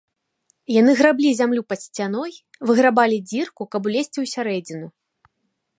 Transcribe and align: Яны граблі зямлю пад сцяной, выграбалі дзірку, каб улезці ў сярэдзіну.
Яны 0.75 0.91
граблі 1.01 1.29
зямлю 1.39 1.61
пад 1.73 1.79
сцяной, 1.87 2.31
выграбалі 2.69 3.17
дзірку, 3.29 3.63
каб 3.75 3.81
улезці 3.91 4.15
ў 4.23 4.35
сярэдзіну. 4.35 4.87